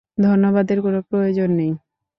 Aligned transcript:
ধন্যবাদের 0.17 0.77
কোন 0.81 0.95
প্রয়োজন 1.01 1.49
নেই। 1.51 1.71